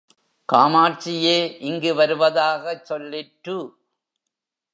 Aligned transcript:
காமாட்சியே 0.53 1.57
இங்கே 1.59 1.91
வருவதாகச் 1.91 2.91
சொல்லிற்ரு? 2.91 3.57